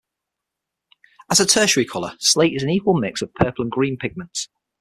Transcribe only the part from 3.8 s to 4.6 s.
pigments.